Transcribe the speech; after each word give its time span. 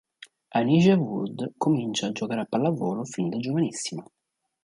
Anicia 0.59 0.95
Wood 0.97 1.53
comincia 1.57 2.07
a 2.07 2.11
giocare 2.11 2.41
a 2.41 2.45
pallavolo 2.45 3.03
fin 3.03 3.29
da 3.29 3.37
giovanissima. 3.37 4.03